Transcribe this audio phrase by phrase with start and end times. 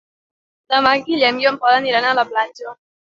[0.73, 2.75] Demà en Guillem i en Pol aniran a la platja.